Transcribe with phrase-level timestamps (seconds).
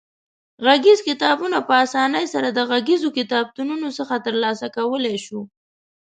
[0.65, 5.39] غږیز کتابونه په اسانۍ سره د غږیزو کتابتونونو څخه ترلاسه کولای شو.